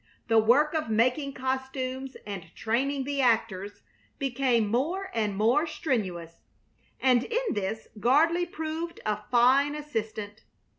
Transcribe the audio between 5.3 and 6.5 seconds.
more strenuous,